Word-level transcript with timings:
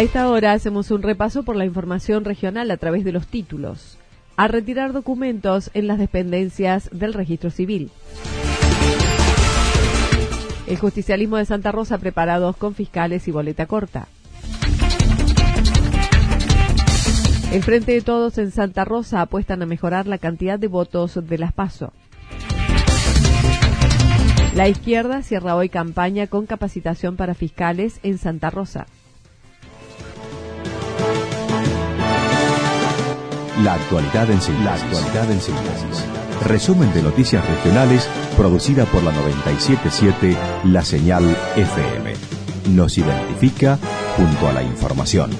A 0.00 0.02
esta 0.02 0.30
hora 0.30 0.52
hacemos 0.52 0.90
un 0.90 1.02
repaso 1.02 1.42
por 1.42 1.56
la 1.56 1.66
información 1.66 2.24
regional 2.24 2.70
a 2.70 2.78
través 2.78 3.04
de 3.04 3.12
los 3.12 3.26
títulos. 3.26 3.98
A 4.34 4.48
retirar 4.48 4.94
documentos 4.94 5.70
en 5.74 5.86
las 5.88 5.98
dependencias 5.98 6.88
del 6.90 7.12
registro 7.12 7.50
civil. 7.50 7.90
El 10.66 10.78
justicialismo 10.78 11.36
de 11.36 11.44
Santa 11.44 11.70
Rosa 11.70 11.98
preparados 11.98 12.56
con 12.56 12.74
fiscales 12.74 13.28
y 13.28 13.30
boleta 13.30 13.66
corta. 13.66 14.08
El 17.52 17.62
Frente 17.62 17.92
de 17.92 18.00
Todos 18.00 18.38
en 18.38 18.52
Santa 18.52 18.86
Rosa 18.86 19.20
apuestan 19.20 19.60
a 19.60 19.66
mejorar 19.66 20.06
la 20.06 20.16
cantidad 20.16 20.58
de 20.58 20.68
votos 20.68 21.18
de 21.28 21.36
las 21.36 21.52
PASO. 21.52 21.92
La 24.54 24.66
izquierda 24.66 25.22
cierra 25.22 25.56
hoy 25.56 25.68
campaña 25.68 26.26
con 26.26 26.46
capacitación 26.46 27.16
para 27.16 27.34
fiscales 27.34 28.00
en 28.02 28.16
Santa 28.16 28.48
Rosa. 28.48 28.86
La 33.64 33.74
actualidad 33.74 34.30
en 34.30 34.40
síntesis. 34.40 36.06
Resumen 36.46 36.94
de 36.94 37.02
noticias 37.02 37.46
regionales 37.46 38.08
producida 38.34 38.86
por 38.86 39.02
la 39.02 39.12
977 39.12 40.36
La 40.64 40.82
Señal 40.82 41.24
FM. 41.56 42.14
Nos 42.70 42.96
identifica 42.96 43.78
junto 44.16 44.48
a 44.48 44.52
la 44.54 44.62
información. 44.62 45.30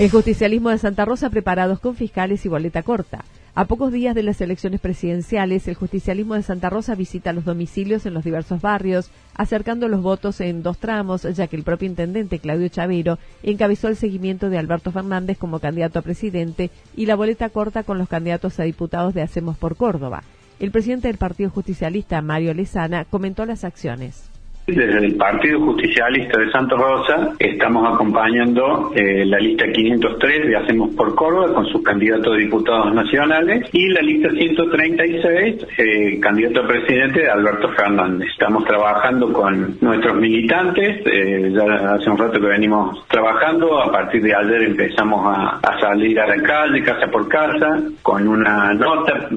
El 0.00 0.10
justicialismo 0.10 0.70
de 0.70 0.78
Santa 0.78 1.04
Rosa 1.04 1.28
preparados 1.28 1.78
con 1.78 1.94
fiscales 1.94 2.46
y 2.46 2.48
boleta 2.48 2.82
corta. 2.82 3.22
A 3.54 3.66
pocos 3.66 3.92
días 3.92 4.14
de 4.14 4.22
las 4.22 4.40
elecciones 4.40 4.80
presidenciales, 4.80 5.68
el 5.68 5.74
justicialismo 5.74 6.36
de 6.36 6.42
Santa 6.42 6.70
Rosa 6.70 6.94
visita 6.94 7.34
los 7.34 7.44
domicilios 7.44 8.06
en 8.06 8.14
los 8.14 8.24
diversos 8.24 8.62
barrios, 8.62 9.10
acercando 9.34 9.88
los 9.88 10.00
votos 10.00 10.40
en 10.40 10.62
dos 10.62 10.78
tramos, 10.78 11.24
ya 11.24 11.48
que 11.48 11.56
el 11.56 11.64
propio 11.64 11.86
intendente 11.86 12.38
Claudio 12.38 12.68
Chavero 12.68 13.18
encabezó 13.42 13.88
el 13.88 13.96
seguimiento 13.96 14.48
de 14.48 14.56
Alberto 14.56 14.90
Fernández 14.90 15.36
como 15.36 15.58
candidato 15.58 15.98
a 15.98 16.02
presidente 16.02 16.70
y 16.96 17.04
la 17.04 17.14
boleta 17.14 17.50
corta 17.50 17.82
con 17.82 17.98
los 17.98 18.08
candidatos 18.08 18.58
a 18.58 18.62
diputados 18.62 19.12
de 19.12 19.20
Hacemos 19.20 19.58
por 19.58 19.76
Córdoba. 19.76 20.22
El 20.60 20.70
presidente 20.70 21.08
del 21.08 21.18
Partido 21.18 21.50
Justicialista, 21.50 22.22
Mario 22.22 22.54
Lezana, 22.54 23.04
comentó 23.04 23.44
las 23.44 23.64
acciones. 23.64 24.30
Desde 24.74 24.98
el 24.98 25.16
Partido 25.16 25.60
Justicialista 25.60 26.38
de 26.38 26.50
Santa 26.52 26.76
Rosa 26.76 27.32
estamos 27.38 27.92
acompañando 27.92 28.92
eh, 28.94 29.24
la 29.26 29.38
lista 29.38 29.66
503 29.70 30.46
de 30.46 30.56
Hacemos 30.56 30.90
por 30.94 31.14
Córdoba 31.16 31.52
con 31.52 31.66
sus 31.66 31.82
candidatos 31.82 32.34
a 32.34 32.36
diputados 32.36 32.94
nacionales 32.94 33.68
y 33.72 33.88
la 33.88 34.00
lista 34.00 34.30
136, 34.30 35.66
eh, 35.76 36.20
candidato 36.20 36.60
a 36.60 36.68
presidente 36.68 37.20
de 37.20 37.30
Alberto 37.30 37.68
Fernández. 37.70 38.28
Estamos 38.30 38.64
trabajando 38.64 39.32
con 39.32 39.76
nuestros 39.80 40.16
militantes, 40.16 41.04
eh, 41.04 41.50
ya 41.52 41.94
hace 41.94 42.08
un 42.08 42.18
rato 42.18 42.40
que 42.40 42.46
venimos 42.46 43.06
trabajando, 43.08 43.82
a 43.82 43.90
partir 43.90 44.22
de 44.22 44.34
ayer 44.34 44.62
empezamos 44.62 45.36
a, 45.36 45.60
salir 45.80 46.20
a 46.20 46.26
la 46.26 46.42
calle, 46.42 46.82
casa 46.82 47.10
por 47.10 47.26
casa, 47.28 47.80
con 48.02 48.28
una 48.28 48.74
nota, 48.74 49.28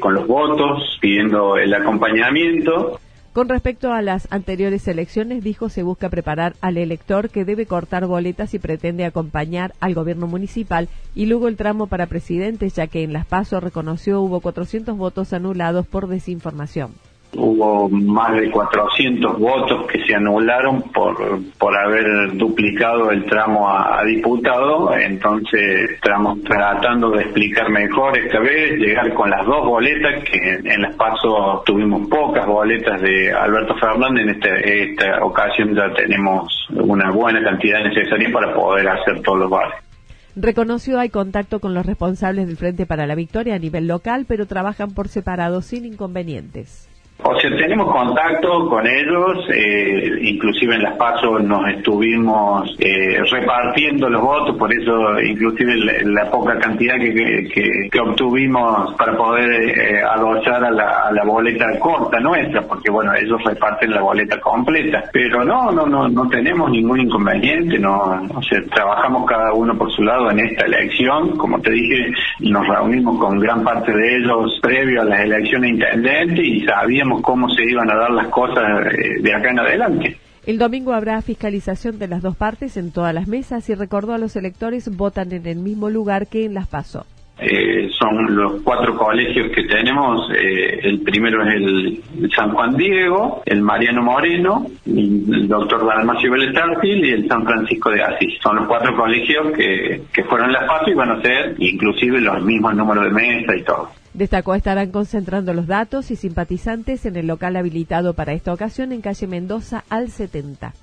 con 0.00 0.14
los 0.14 0.26
votos, 0.26 0.98
pidiendo 1.00 1.56
el 1.56 1.72
acompañamiento. 1.74 2.99
Con 3.32 3.48
respecto 3.48 3.92
a 3.92 4.02
las 4.02 4.26
anteriores 4.32 4.88
elecciones, 4.88 5.44
dijo 5.44 5.68
se 5.68 5.84
busca 5.84 6.08
preparar 6.08 6.56
al 6.60 6.76
elector 6.76 7.30
que 7.30 7.44
debe 7.44 7.64
cortar 7.64 8.06
boletas 8.06 8.54
y 8.54 8.58
pretende 8.58 9.04
acompañar 9.04 9.72
al 9.78 9.94
gobierno 9.94 10.26
municipal 10.26 10.88
y 11.14 11.26
luego 11.26 11.46
el 11.46 11.56
tramo 11.56 11.86
para 11.86 12.06
presidentes, 12.06 12.74
ya 12.74 12.88
que 12.88 13.04
en 13.04 13.12
Las 13.12 13.26
Paso 13.26 13.60
reconoció 13.60 14.20
hubo 14.20 14.40
400 14.40 14.96
votos 14.96 15.32
anulados 15.32 15.86
por 15.86 16.08
desinformación 16.08 16.90
hubo 17.36 17.88
más 17.88 18.34
de 18.34 18.50
400 18.50 19.38
votos 19.38 19.86
que 19.86 20.04
se 20.04 20.14
anularon 20.14 20.82
por, 20.92 21.16
por 21.58 21.76
haber 21.76 22.36
duplicado 22.36 23.10
el 23.10 23.24
tramo 23.26 23.68
a, 23.68 24.02
diputado, 24.04 24.94
entonces 24.94 25.90
estamos 25.92 26.42
tratando 26.42 27.10
de 27.10 27.22
explicar 27.22 27.70
mejor 27.70 28.18
esta 28.18 28.40
vez, 28.40 28.78
llegar 28.78 29.12
con 29.14 29.30
las 29.30 29.44
dos 29.46 29.64
boletas, 29.64 30.24
que 30.24 30.38
en 30.64 30.82
las 30.82 30.96
pasos 30.96 31.64
tuvimos 31.64 32.08
pocas 32.08 32.46
boletas 32.46 33.00
de 33.00 33.32
Alberto 33.32 33.76
Fernández, 33.76 34.24
en 34.24 34.30
esta, 34.30 34.56
esta 34.56 35.24
ocasión 35.24 35.74
ya 35.74 35.92
tenemos 35.94 36.68
una 36.70 37.10
buena 37.10 37.42
cantidad 37.42 37.82
necesaria 37.84 38.30
para 38.32 38.52
poder 38.54 38.88
hacer 38.88 39.22
todos 39.22 39.38
los 39.40 39.50
barrios. 39.50 39.90
Reconoció 40.36 40.98
hay 40.98 41.08
contacto 41.10 41.60
con 41.60 41.74
los 41.74 41.84
responsables 41.84 42.46
del 42.46 42.56
Frente 42.56 42.86
para 42.86 43.06
la 43.06 43.14
Victoria 43.14 43.56
a 43.56 43.58
nivel 43.58 43.86
local, 43.88 44.26
pero 44.28 44.46
trabajan 44.46 44.92
por 44.92 45.08
separado 45.08 45.60
sin 45.60 45.84
inconvenientes. 45.84 46.89
O 47.22 47.38
sea, 47.38 47.50
tenemos 47.50 47.92
contacto 47.92 48.68
con 48.68 48.86
ellos, 48.86 49.46
eh, 49.52 50.18
inclusive 50.22 50.76
en 50.76 50.82
las 50.82 50.96
pasos 50.96 51.42
nos 51.42 51.68
estuvimos 51.68 52.74
eh, 52.78 53.18
repartiendo 53.30 54.08
los 54.08 54.22
votos, 54.22 54.56
por 54.56 54.72
eso 54.72 55.20
inclusive 55.20 55.76
la, 56.04 56.30
poca 56.30 56.58
cantidad 56.58 56.96
que, 56.96 57.90
obtuvimos 58.00 58.94
para 58.94 59.16
poder 59.16 59.78
eh, 59.78 60.02
a 60.02 60.16
la, 60.16 61.24
boleta 61.24 61.66
corta 61.78 62.18
nuestra, 62.20 62.62
porque 62.62 62.90
bueno, 62.90 63.12
ellos 63.14 63.42
reparten 63.44 63.90
la 63.90 64.00
boleta 64.00 64.40
completa. 64.40 65.04
Pero 65.12 65.44
no, 65.44 65.70
no, 65.70 65.86
no, 65.86 66.08
no 66.08 66.28
tenemos 66.28 66.70
ningún 66.70 67.00
inconveniente, 67.00 67.78
no, 67.78 68.22
o 68.34 68.42
sea, 68.42 68.60
trabajamos 68.72 69.26
cada 69.26 69.52
uno 69.52 69.76
por 69.76 69.92
su 69.92 70.02
lado 70.02 70.30
en 70.30 70.40
esta 70.40 70.64
elección, 70.66 71.36
como 71.36 71.60
te 71.60 71.70
dije, 71.70 72.12
nos 72.40 72.66
reunimos 72.66 73.18
con 73.18 73.38
gran 73.38 73.62
parte 73.62 73.92
de 73.92 74.16
ellos 74.16 74.58
previo 74.62 75.02
a 75.02 75.04
las 75.04 75.20
elecciones 75.20 75.70
intendentes 75.70 76.44
y 76.44 76.64
sabíamos 76.64 77.09
cómo 77.22 77.48
se 77.48 77.64
iban 77.64 77.90
a 77.90 77.96
dar 77.96 78.10
las 78.10 78.28
cosas 78.28 78.64
eh, 78.92 79.20
de 79.20 79.34
acá 79.34 79.50
en 79.50 79.58
adelante. 79.58 80.18
El 80.46 80.58
domingo 80.58 80.94
habrá 80.94 81.20
fiscalización 81.20 81.98
de 81.98 82.08
las 82.08 82.22
dos 82.22 82.36
partes 82.36 82.76
en 82.76 82.92
todas 82.92 83.14
las 83.14 83.28
mesas 83.28 83.68
y 83.68 83.74
recordó 83.74 84.14
a 84.14 84.18
los 84.18 84.36
electores 84.36 84.96
votan 84.96 85.32
en 85.32 85.46
el 85.46 85.58
mismo 85.58 85.90
lugar 85.90 86.28
que 86.28 86.44
en 86.44 86.54
las 86.54 86.66
PASO. 86.66 87.04
Eh, 87.42 87.88
son 87.98 88.36
los 88.36 88.60
cuatro 88.62 88.96
colegios 88.96 89.50
que 89.54 89.64
tenemos. 89.64 90.30
Eh, 90.34 90.80
el 90.82 91.00
primero 91.00 91.42
es 91.42 91.54
el 91.54 92.30
San 92.36 92.52
Juan 92.52 92.76
Diego, 92.76 93.42
el 93.46 93.62
Mariano 93.62 94.02
Moreno, 94.02 94.66
el 94.86 95.48
doctor 95.48 95.86
Dalmacio 95.86 96.30
Vélez 96.32 96.54
y 96.82 97.10
el 97.10 97.28
San 97.28 97.44
Francisco 97.44 97.90
de 97.90 98.02
Asís. 98.02 98.38
Son 98.42 98.56
los 98.56 98.68
cuatro 98.68 98.94
colegios 98.94 99.52
que, 99.56 100.02
que 100.12 100.24
fueron 100.24 100.52
las 100.52 100.64
PASO 100.64 100.90
y 100.90 100.94
van 100.94 101.12
a 101.12 101.22
ser 101.22 101.54
inclusive 101.58 102.20
los 102.20 102.42
mismos 102.42 102.74
números 102.74 103.04
de 103.04 103.10
mesa 103.10 103.56
y 103.56 103.62
todo. 103.62 103.90
Destacó 104.14 104.54
estarán 104.54 104.90
concentrando 104.90 105.54
los 105.54 105.66
datos 105.66 106.10
y 106.10 106.16
simpatizantes 106.16 107.06
en 107.06 107.16
el 107.16 107.28
local 107.28 107.56
habilitado 107.56 108.14
para 108.14 108.32
esta 108.32 108.52
ocasión 108.52 108.92
en 108.92 109.00
calle 109.00 109.26
Mendoza 109.26 109.84
al 109.88 110.10
70. 110.10 110.74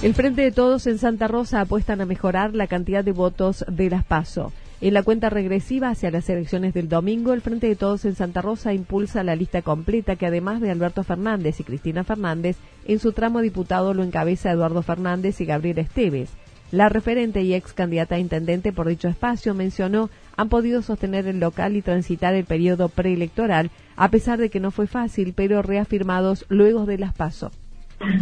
El 0.00 0.14
Frente 0.14 0.42
de 0.42 0.52
Todos 0.52 0.86
en 0.86 0.98
Santa 0.98 1.26
Rosa 1.26 1.60
apuestan 1.60 2.00
a 2.00 2.06
mejorar 2.06 2.54
la 2.54 2.68
cantidad 2.68 3.02
de 3.02 3.10
votos 3.10 3.64
de 3.68 3.90
las 3.90 4.04
PASO. 4.04 4.52
En 4.80 4.94
la 4.94 5.02
cuenta 5.02 5.28
regresiva 5.28 5.88
hacia 5.88 6.12
las 6.12 6.30
elecciones 6.30 6.72
del 6.72 6.88
domingo, 6.88 7.32
el 7.32 7.40
Frente 7.40 7.66
de 7.66 7.74
Todos 7.74 8.04
en 8.04 8.14
Santa 8.14 8.40
Rosa 8.42 8.72
impulsa 8.72 9.24
la 9.24 9.34
lista 9.34 9.60
completa 9.62 10.14
que 10.14 10.26
además 10.26 10.60
de 10.60 10.70
Alberto 10.70 11.02
Fernández 11.02 11.58
y 11.58 11.64
Cristina 11.64 12.04
Fernández, 12.04 12.56
en 12.86 13.00
su 13.00 13.10
tramo 13.10 13.40
diputado 13.40 13.92
lo 13.92 14.04
encabeza 14.04 14.52
Eduardo 14.52 14.82
Fernández 14.82 15.40
y 15.40 15.46
Gabriel 15.46 15.80
Esteves. 15.80 16.30
La 16.70 16.90
referente 16.90 17.40
y 17.42 17.54
ex 17.54 17.72
candidata 17.72 18.16
a 18.16 18.18
intendente 18.18 18.72
por 18.72 18.88
dicho 18.88 19.08
espacio 19.08 19.54
mencionó 19.54 20.10
han 20.36 20.50
podido 20.50 20.82
sostener 20.82 21.26
el 21.26 21.40
local 21.40 21.76
y 21.76 21.82
transitar 21.82 22.34
el 22.34 22.44
periodo 22.44 22.90
preelectoral, 22.90 23.70
a 23.96 24.10
pesar 24.10 24.38
de 24.38 24.50
que 24.50 24.60
no 24.60 24.70
fue 24.70 24.86
fácil, 24.86 25.32
pero 25.34 25.62
reafirmados 25.62 26.44
luego 26.50 26.84
de 26.84 26.98
las 26.98 27.14
pasos. 27.14 27.52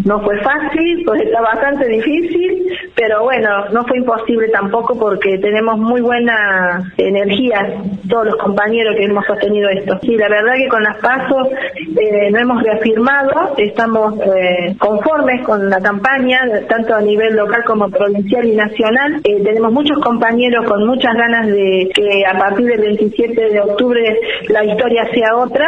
No 0.05 0.23
fue 0.23 0.41
fácil, 0.43 1.03
pues 1.05 1.23
está 1.23 1.41
bastante 1.43 1.89
difícil, 1.89 2.67
pero 2.97 3.23
bueno, 3.23 3.69
no 3.73 3.85
fue 3.85 3.99
imposible 3.99 4.49
tampoco 4.49 4.99
porque 4.99 5.39
tenemos 5.39 5.79
muy 5.79 6.01
buena 6.01 6.93
energía 6.97 7.59
todos 8.09 8.27
los 8.27 8.37
compañeros 8.37 8.97
que 8.97 9.05
hemos 9.05 9.25
sostenido 9.27 9.69
esto. 9.69 9.99
Sí, 10.03 10.17
la 10.17 10.29
verdad 10.29 10.55
que 10.57 10.69
con 10.69 10.83
las 10.83 10.97
pasos 10.99 11.49
eh, 11.79 12.31
no 12.31 12.38
hemos 12.38 12.62
reafirmado, 12.62 13.55
estamos 13.59 14.15
eh, 14.21 14.75
conformes 14.79 15.45
con 15.45 15.69
la 15.69 15.81
campaña, 15.81 16.41
tanto 16.69 16.95
a 16.95 17.00
nivel 17.00 17.37
local 17.37 17.62
como 17.67 17.91
provincial 17.91 18.47
y 18.47 18.57
nacional. 18.57 19.21
Eh, 19.25 19.43
tenemos 19.45 19.73
muchos 19.73 19.99
compañeros 19.99 20.67
con 20.67 20.87
muchas 20.87 21.15
ganas 21.15 21.47
de 21.47 21.91
que 21.95 22.25
a 22.26 22.38
partir 22.38 22.67
del 22.67 22.81
27 22.81 23.50
de 23.50 23.61
octubre 23.61 24.19
la 24.49 24.65
historia 24.65 25.07
sea 25.12 25.37
otra, 25.37 25.67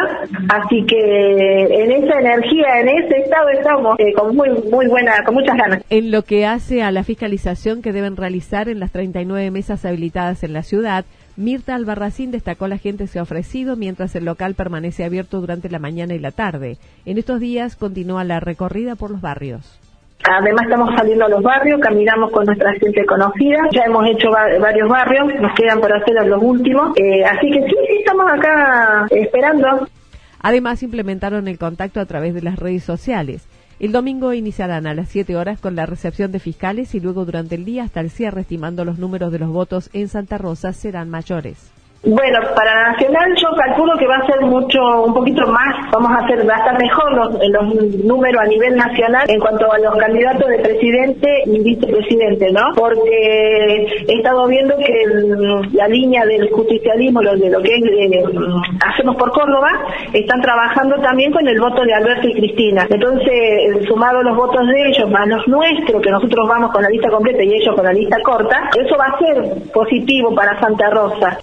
así 0.49 0.85
que 0.87 0.99
en 0.99 1.93
esa 1.93 2.21
energía, 2.21 2.81
en 2.81 2.89
ese 2.89 3.19
estado 3.19 3.49
estamos 3.51 3.99
eh, 3.99 4.13
con 4.13 4.35
muy 4.35 4.49
muy 4.71 4.87
buena, 4.87 5.13
con 5.25 5.35
muchas 5.35 5.57
ganas. 5.57 5.83
En 5.91 6.11
lo 6.11 6.23
que 6.23 6.47
hace 6.47 6.83
a 6.83 6.91
la 6.91 7.03
fiscalización 7.19 7.83
que 7.83 7.93
deben 7.93 8.17
realizar 8.17 8.69
en 8.69 8.79
las 8.79 8.93
39 8.93 9.51
mesas 9.51 9.85
habilitadas 9.85 10.45
en 10.45 10.53
la 10.53 10.63
ciudad, 10.63 11.05
Mirta 11.37 11.75
Albarracín 11.75 12.31
destacó 12.31 12.69
la 12.69 12.79
gente 12.79 13.09
se 13.09 13.19
ha 13.19 13.23
ofrecido 13.23 13.75
mientras 13.75 14.15
el 14.15 14.25
local 14.25 14.55
permanece 14.55 15.05
abierto 15.05 15.41
durante 15.41 15.69
la 15.69 15.81
mañana 15.81 16.15
y 16.15 16.21
la 16.21 16.31
tarde. 16.31 16.77
En 17.07 17.19
estos 17.19 17.41
días 17.41 17.75
continúa 17.75 18.23
la 18.23 18.39
recorrida 18.39 18.95
por 18.95 19.11
los 19.11 19.21
barrios. 19.21 19.81
Además 20.31 20.63
estamos 20.63 20.95
saliendo 20.97 21.25
a 21.25 21.29
los 21.29 21.43
barrios, 21.43 21.81
caminamos 21.81 22.31
con 22.31 22.45
nuestra 22.45 22.73
gente 22.75 23.05
conocida, 23.05 23.59
ya 23.73 23.83
hemos 23.87 24.07
hecho 24.07 24.29
varios 24.31 24.89
barrios, 24.89 25.27
nos 25.41 25.55
quedan 25.57 25.81
por 25.81 25.93
hacer 25.93 26.25
los 26.25 26.41
últimos, 26.41 26.97
eh, 26.97 27.25
así 27.25 27.51
que 27.51 27.63
sí, 27.63 27.75
sí, 27.89 27.97
estamos 27.99 28.27
acá 28.31 29.07
esperando. 29.11 29.89
Además 30.41 30.85
implementaron 30.85 31.49
el 31.49 31.59
contacto 31.59 31.99
a 31.99 32.07
través 32.07 32.33
de 32.33 32.43
las 32.43 32.61
redes 32.61 32.85
sociales. 32.85 33.49
El 33.81 33.93
domingo 33.93 34.33
iniciarán 34.33 34.89
a 34.89 34.95
las 34.95 35.09
7 35.09 35.37
horas 35.37 35.61
con 35.61 35.77
la 35.77 35.87
recepción 35.87 36.33
de 36.33 36.41
fiscales 36.41 36.97
y 36.97 37.01
luego 37.01 37.25
durante 37.25 37.55
el 37.55 37.65
día 37.65 37.85
hasta 37.85 38.01
el 38.01 38.11
cierre, 38.11 38.41
estimando 38.41 38.85
los 38.85 38.99
números 38.99 39.31
de 39.31 39.39
los 39.39 39.51
votos 39.51 39.89
en 39.93 40.09
Santa 40.09 40.37
Rosa 40.37 40.73
serán 40.73 41.11
mayores. 41.11 41.78
Bueno, 42.05 42.39
para 42.55 42.93
Nacional 42.93 43.35
yo 43.35 43.49
calculo 43.57 43.99
que 43.99 44.07
va 44.07 44.19
a 44.19 44.27
ser 44.27 44.41
mucho, 44.43 44.79
un 45.03 45.13
poquito 45.13 45.45
más, 45.49 45.91
vamos 45.91 46.13
a 46.13 46.25
hacer, 46.25 46.49
va 46.49 46.55
a 46.55 46.59
estar 46.59 46.79
mejor 46.79 47.13
los, 47.13 47.75
números 48.05 48.41
a 48.41 48.47
nivel 48.47 48.77
nacional 48.77 49.29
en 49.29 49.41
cuanto 49.41 49.71
a 49.73 49.79
los 49.79 49.97
candidatos 49.97 50.49
de 50.49 50.59
presidente 50.61 51.43
y 51.47 51.59
vicepresidente, 51.59 52.53
¿no? 52.53 52.63
Porque 52.77 54.05
he 54.07 54.17
estado 54.17 54.47
viendo 54.47 54.77
que 54.77 54.93
la 55.73 55.89
línea 55.89 56.25
del 56.25 56.49
justicialismo, 56.53 57.21
lo 57.21 57.37
de 57.37 57.51
lo 57.51 57.61
que 57.63 57.75
eh, 57.75 58.25
hacemos 58.87 59.17
por 59.17 59.33
Córdoba, 59.33 59.69
están 60.13 60.41
trabajando 60.41 60.97
también 61.03 61.33
con 61.33 61.49
el 61.49 61.61
voto 61.61 61.83
de 61.83 61.95
Alberto 61.95 62.29
y 62.29 62.35
Cristina. 62.35 62.87
Entonces, 62.89 63.85
sumado 63.89 64.23
los 64.23 64.37
votos 64.37 64.65
de 64.69 64.89
ellos 64.89 65.11
más 65.11 65.27
los 65.27 65.49
nuestros, 65.49 66.01
que 66.01 66.11
nosotros 66.13 66.49
vamos 66.49 66.71
con 66.71 66.81
la 66.81 66.91
lista 66.91 67.11
completa 67.11 67.43
y 67.43 67.55
ellos 67.55 67.75
con 67.75 67.85
la 67.85 67.93
lista 67.93 68.17
corta, 68.23 68.71
eso 68.79 68.97
va 68.97 69.07
a 69.07 69.19
ser 69.19 69.73
positivo 69.73 70.33
para 70.33 70.61
Santa 70.61 70.91
Rosa. 70.91 71.39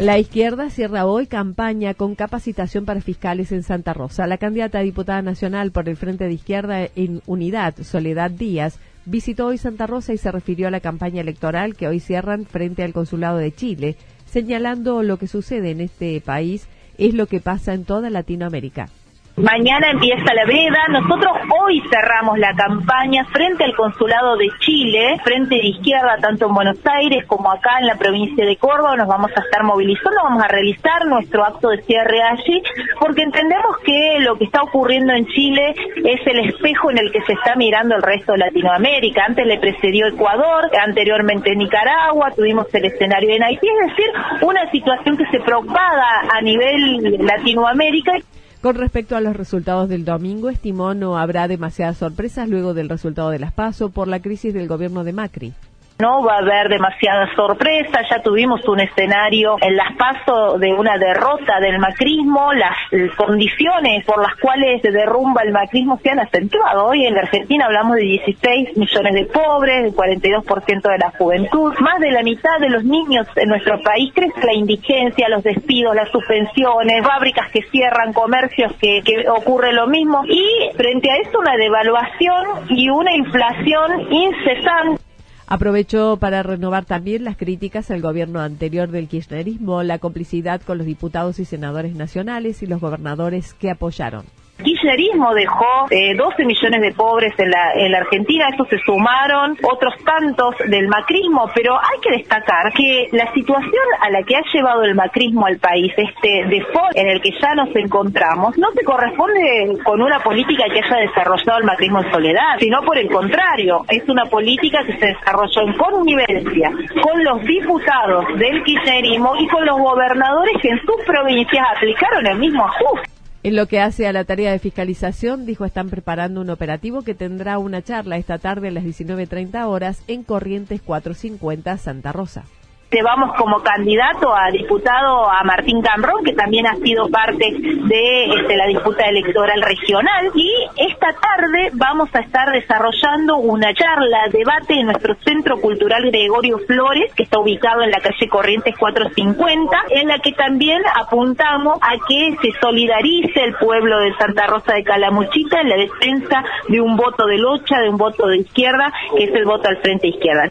La 0.00 0.18
izquierda 0.18 0.70
cierra 0.70 1.04
hoy 1.04 1.26
campaña 1.26 1.92
con 1.92 2.14
capacitación 2.14 2.86
para 2.86 3.02
fiscales 3.02 3.52
en 3.52 3.62
Santa 3.62 3.92
Rosa. 3.92 4.26
La 4.26 4.38
candidata 4.38 4.78
a 4.78 4.80
diputada 4.80 5.20
nacional 5.20 5.72
por 5.72 5.90
el 5.90 5.98
Frente 5.98 6.24
de 6.24 6.32
Izquierda 6.32 6.88
en 6.96 7.20
Unidad, 7.26 7.74
Soledad 7.82 8.30
Díaz, 8.30 8.78
visitó 9.04 9.48
hoy 9.48 9.58
Santa 9.58 9.86
Rosa 9.86 10.14
y 10.14 10.16
se 10.16 10.32
refirió 10.32 10.68
a 10.68 10.70
la 10.70 10.80
campaña 10.80 11.20
electoral 11.20 11.76
que 11.76 11.86
hoy 11.86 12.00
cierran 12.00 12.46
frente 12.46 12.82
al 12.82 12.94
Consulado 12.94 13.36
de 13.36 13.52
Chile, 13.52 13.96
señalando 14.24 15.02
lo 15.02 15.18
que 15.18 15.26
sucede 15.26 15.70
en 15.70 15.82
este 15.82 16.18
país 16.22 16.66
es 16.96 17.12
lo 17.12 17.26
que 17.26 17.40
pasa 17.40 17.74
en 17.74 17.84
toda 17.84 18.08
Latinoamérica. 18.08 18.88
Mañana 19.36 19.90
empieza 19.90 20.34
la 20.34 20.44
veda. 20.44 20.86
Nosotros 20.90 21.32
hoy 21.62 21.82
cerramos 21.90 22.38
la 22.38 22.54
campaña 22.54 23.24
frente 23.26 23.64
al 23.64 23.74
Consulado 23.74 24.36
de 24.36 24.48
Chile, 24.58 25.16
frente 25.24 25.54
de 25.54 25.66
izquierda, 25.68 26.18
tanto 26.20 26.46
en 26.46 26.54
Buenos 26.54 26.78
Aires 26.84 27.24
como 27.26 27.50
acá 27.50 27.78
en 27.80 27.86
la 27.86 27.94
provincia 27.94 28.44
de 28.44 28.56
Córdoba. 28.56 28.96
Nos 28.96 29.08
vamos 29.08 29.30
a 29.34 29.40
estar 29.40 29.62
movilizando, 29.62 30.20
vamos 30.24 30.42
a 30.42 30.48
realizar 30.48 31.06
nuestro 31.06 31.44
acto 31.44 31.70
de 31.70 31.82
cierre 31.82 32.22
allí, 32.22 32.62
porque 32.98 33.22
entendemos 33.22 33.78
que 33.78 34.18
lo 34.20 34.36
que 34.36 34.44
está 34.44 34.62
ocurriendo 34.62 35.14
en 35.14 35.26
Chile 35.26 35.74
es 36.04 36.26
el 36.26 36.40
espejo 36.50 36.90
en 36.90 36.98
el 36.98 37.10
que 37.10 37.22
se 37.22 37.32
está 37.32 37.54
mirando 37.56 37.96
el 37.96 38.02
resto 38.02 38.32
de 38.32 38.38
Latinoamérica. 38.38 39.24
Antes 39.26 39.46
le 39.46 39.58
precedió 39.58 40.06
Ecuador, 40.08 40.70
anteriormente 40.84 41.56
Nicaragua, 41.56 42.30
tuvimos 42.36 42.66
el 42.74 42.84
escenario 42.84 43.30
en 43.30 43.42
Haití, 43.42 43.66
es 43.68 43.88
decir, 43.88 44.10
una 44.42 44.70
situación 44.70 45.16
que 45.16 45.26
se 45.26 45.40
propaga 45.40 46.28
a 46.30 46.42
nivel 46.42 47.24
Latinoamérica. 47.24 48.12
Con 48.60 48.74
respecto 48.74 49.16
a 49.16 49.22
los 49.22 49.34
resultados 49.34 49.88
del 49.88 50.04
domingo, 50.04 50.50
estimó 50.50 50.92
no 50.92 51.16
habrá 51.16 51.48
demasiadas 51.48 51.96
sorpresas 51.96 52.46
luego 52.46 52.74
del 52.74 52.90
resultado 52.90 53.30
de 53.30 53.38
las 53.38 53.54
PASO 53.54 53.88
por 53.88 54.06
la 54.06 54.20
crisis 54.20 54.52
del 54.52 54.68
gobierno 54.68 55.02
de 55.02 55.14
Macri. 55.14 55.54
No 56.00 56.22
va 56.22 56.36
a 56.36 56.38
haber 56.38 56.68
demasiadas 56.68 57.28
sorpresas, 57.36 58.06
ya 58.10 58.22
tuvimos 58.22 58.66
un 58.66 58.80
escenario 58.80 59.56
en 59.60 59.76
las 59.76 59.94
pasos 59.96 60.58
de 60.58 60.72
una 60.72 60.96
derrota 60.96 61.60
del 61.60 61.78
macrismo, 61.78 62.52
las 62.54 62.76
condiciones 63.16 64.04
por 64.06 64.22
las 64.22 64.34
cuales 64.36 64.80
se 64.80 64.90
derrumba 64.90 65.42
el 65.42 65.52
macrismo 65.52 65.98
se 66.02 66.10
han 66.10 66.20
acentuado. 66.20 66.86
Hoy 66.86 67.04
en 67.04 67.14
la 67.14 67.20
Argentina 67.20 67.66
hablamos 67.66 67.96
de 67.96 68.02
16 68.02 68.76
millones 68.76 69.14
de 69.14 69.26
pobres, 69.26 69.82
del 69.82 69.94
42% 69.94 70.82
de 70.82 70.98
la 70.98 71.10
juventud, 71.18 71.74
más 71.80 72.00
de 72.00 72.10
la 72.12 72.22
mitad 72.22 72.58
de 72.60 72.70
los 72.70 72.84
niños 72.84 73.26
en 73.36 73.48
nuestro 73.50 73.80
país 73.82 74.10
crece 74.14 74.40
la 74.44 74.54
indigencia, 74.54 75.28
los 75.28 75.42
despidos, 75.42 75.94
las 75.94 76.08
suspensiones, 76.10 77.04
fábricas 77.04 77.50
que 77.52 77.62
cierran, 77.70 78.12
comercios 78.12 78.72
que, 78.80 79.02
que 79.02 79.28
ocurre 79.28 79.72
lo 79.72 79.86
mismo 79.86 80.22
y 80.24 80.70
frente 80.76 81.10
a 81.10 81.16
esto 81.16 81.40
una 81.40 81.56
devaluación 81.56 82.66
y 82.70 82.88
una 82.88 83.14
inflación 83.14 84.08
incesante. 84.10 85.09
Aprovechó 85.52 86.16
para 86.16 86.44
renovar 86.44 86.84
también 86.84 87.24
las 87.24 87.36
críticas 87.36 87.90
al 87.90 88.00
gobierno 88.00 88.38
anterior 88.38 88.88
del 88.88 89.08
kirchnerismo, 89.08 89.82
la 89.82 89.98
complicidad 89.98 90.62
con 90.62 90.78
los 90.78 90.86
diputados 90.86 91.40
y 91.40 91.44
senadores 91.44 91.96
nacionales 91.96 92.62
y 92.62 92.66
los 92.66 92.80
gobernadores 92.80 93.52
que 93.54 93.68
apoyaron 93.68 94.26
kirchnerismo 94.62 95.34
dejó 95.34 95.86
12 95.90 95.90
eh, 95.90 96.44
millones 96.44 96.80
de 96.80 96.92
pobres 96.92 97.32
en 97.38 97.50
la, 97.50 97.72
en 97.74 97.92
la 97.92 97.98
Argentina, 97.98 98.48
estos 98.50 98.68
se 98.68 98.78
sumaron 98.78 99.56
otros 99.62 99.94
tantos 100.04 100.54
del 100.68 100.88
macrismo, 100.88 101.50
pero 101.54 101.74
hay 101.74 102.00
que 102.00 102.18
destacar 102.18 102.72
que 102.72 103.08
la 103.12 103.32
situación 103.32 103.86
a 104.00 104.10
la 104.10 104.22
que 104.22 104.36
ha 104.36 104.42
llevado 104.52 104.82
el 104.82 104.94
macrismo 104.94 105.46
al 105.46 105.58
país, 105.58 105.92
este 105.96 106.46
default 106.48 106.96
en 106.96 107.08
el 107.08 107.20
que 107.20 107.30
ya 107.40 107.54
nos 107.54 107.74
encontramos, 107.74 108.56
no 108.58 108.70
se 108.72 108.84
corresponde 108.84 109.78
con 109.84 110.00
una 110.00 110.20
política 110.20 110.64
que 110.72 110.80
haya 110.80 111.08
desarrollado 111.08 111.58
el 111.58 111.64
macrismo 111.64 112.02
en 112.02 112.12
soledad, 112.12 112.58
sino 112.58 112.82
por 112.82 112.98
el 112.98 113.08
contrario, 113.10 113.84
es 113.88 114.08
una 114.08 114.24
política 114.26 114.80
que 114.84 114.98
se 114.98 115.06
desarrolló 115.06 115.62
en 115.62 115.76
connivencia 115.76 116.70
con 117.02 117.24
los 117.24 117.42
diputados 117.42 118.26
del 118.38 118.62
kirchnerismo 118.62 119.34
y 119.38 119.48
con 119.48 119.64
los 119.64 119.78
gobernadores 119.78 120.54
que 120.60 120.68
en 120.68 120.80
sus 120.80 121.04
provincias 121.06 121.64
aplicaron 121.76 122.26
el 122.26 122.38
mismo 122.38 122.64
ajuste. 122.64 123.09
En 123.42 123.56
lo 123.56 123.66
que 123.66 123.80
hace 123.80 124.06
a 124.06 124.12
la 124.12 124.24
tarea 124.24 124.52
de 124.52 124.58
fiscalización, 124.58 125.46
dijo 125.46 125.64
están 125.64 125.88
preparando 125.88 126.42
un 126.42 126.50
operativo 126.50 127.00
que 127.00 127.14
tendrá 127.14 127.58
una 127.58 127.80
charla 127.80 128.18
esta 128.18 128.36
tarde 128.36 128.68
a 128.68 128.70
las 128.70 128.84
19.30 128.84 129.66
horas 129.66 130.02
en 130.08 130.24
Corrientes 130.24 130.82
450 130.82 131.78
Santa 131.78 132.12
Rosa 132.12 132.44
llevamos 132.90 133.34
como 133.36 133.62
candidato 133.62 134.34
a 134.34 134.50
diputado 134.50 135.30
a 135.30 135.42
Martín 135.44 135.80
Camrón, 135.80 136.24
que 136.24 136.32
también 136.32 136.66
ha 136.66 136.74
sido 136.76 137.08
parte 137.08 137.46
de 137.50 138.24
este, 138.24 138.56
la 138.56 138.66
disputa 138.66 139.04
electoral 139.04 139.62
regional. 139.62 140.30
Y 140.34 140.50
esta 140.76 141.12
tarde 141.14 141.70
vamos 141.74 142.08
a 142.12 142.20
estar 142.20 142.50
desarrollando 142.50 143.36
una 143.36 143.72
charla, 143.74 144.28
debate 144.30 144.74
en 144.74 144.86
nuestro 144.86 145.14
Centro 145.24 145.60
Cultural 145.60 146.10
Gregorio 146.10 146.58
Flores, 146.58 147.12
que 147.14 147.22
está 147.22 147.38
ubicado 147.38 147.82
en 147.82 147.90
la 147.90 148.00
calle 148.00 148.28
Corrientes 148.28 148.76
450, 148.76 149.76
en 149.90 150.08
la 150.08 150.18
que 150.18 150.32
también 150.32 150.82
apuntamos 151.00 151.78
a 151.80 151.92
que 152.08 152.36
se 152.42 152.60
solidarice 152.60 153.44
el 153.44 153.54
pueblo 153.54 154.00
de 154.00 154.14
Santa 154.14 154.46
Rosa 154.46 154.74
de 154.74 154.84
Calamuchita 154.84 155.60
en 155.60 155.68
la 155.68 155.76
defensa 155.76 156.44
de 156.68 156.80
un 156.80 156.96
voto 156.96 157.26
de 157.26 157.38
lucha, 157.38 157.78
de 157.80 157.88
un 157.88 157.96
voto 157.96 158.26
de 158.26 158.38
izquierda, 158.38 158.92
que 159.16 159.24
es 159.24 159.34
el 159.34 159.44
voto 159.44 159.68
al 159.68 159.78
frente 159.78 160.08
izquierda. 160.08 160.50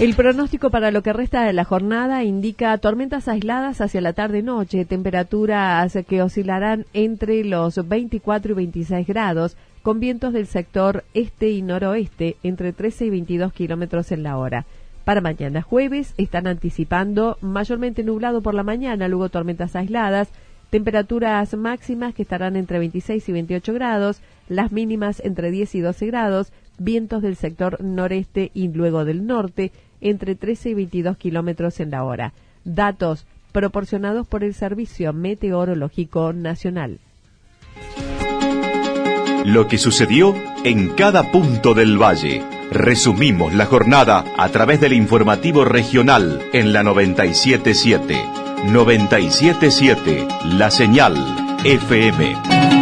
El 0.00 0.14
pronóstico 0.14 0.70
para 0.70 0.90
lo 0.92 1.02
que 1.02 1.12
resta 1.12 1.44
de 1.44 1.52
la 1.52 1.64
jornada 1.64 2.24
indica 2.24 2.78
tormentas 2.78 3.28
aisladas 3.28 3.82
hacia 3.82 4.00
la 4.00 4.14
tarde-noche, 4.14 4.86
temperaturas 4.86 5.92
que 6.08 6.22
oscilarán 6.22 6.86
entre 6.94 7.44
los 7.44 7.86
24 7.86 8.52
y 8.52 8.54
26 8.54 9.06
grados, 9.06 9.58
con 9.82 10.00
vientos 10.00 10.32
del 10.32 10.46
sector 10.46 11.04
este 11.12 11.50
y 11.50 11.60
noroeste 11.60 12.38
entre 12.42 12.72
13 12.72 13.04
y 13.04 13.10
22 13.10 13.52
kilómetros 13.52 14.10
en 14.10 14.22
la 14.22 14.38
hora. 14.38 14.64
Para 15.04 15.20
mañana 15.20 15.60
jueves 15.60 16.14
están 16.16 16.46
anticipando 16.46 17.36
mayormente 17.42 18.02
nublado 18.02 18.40
por 18.40 18.54
la 18.54 18.62
mañana, 18.62 19.06
luego 19.06 19.28
tormentas 19.28 19.76
aisladas, 19.76 20.30
temperaturas 20.70 21.54
máximas 21.54 22.14
que 22.14 22.22
estarán 22.22 22.56
entre 22.56 22.78
26 22.78 23.28
y 23.28 23.32
28 23.32 23.74
grados, 23.74 24.22
las 24.48 24.72
mínimas 24.72 25.20
entre 25.20 25.50
10 25.50 25.74
y 25.74 25.80
12 25.80 26.06
grados, 26.06 26.52
vientos 26.78 27.20
del 27.20 27.36
sector 27.36 27.84
noreste 27.84 28.50
y 28.54 28.68
luego 28.68 29.04
del 29.04 29.26
norte 29.26 29.72
entre 30.00 30.34
13 30.34 30.70
y 30.70 30.74
22 30.74 31.16
kilómetros 31.16 31.80
en 31.80 31.90
la 31.90 32.04
hora. 32.04 32.32
Datos 32.64 33.26
proporcionados 33.52 34.26
por 34.26 34.44
el 34.44 34.54
Servicio 34.54 35.12
Meteorológico 35.12 36.32
Nacional. 36.32 36.98
Lo 39.44 39.68
que 39.68 39.78
sucedió 39.78 40.34
en 40.64 40.90
cada 40.90 41.32
punto 41.32 41.74
del 41.74 42.00
valle. 42.00 42.42
Resumimos 42.70 43.54
la 43.54 43.66
jornada 43.66 44.24
a 44.36 44.48
través 44.50 44.80
del 44.80 44.92
informativo 44.92 45.64
regional 45.64 46.40
en 46.52 46.72
la 46.72 46.82
977. 46.82 48.16
977, 48.66 50.28
la 50.44 50.70
señal 50.70 51.16
FM. 51.64 52.79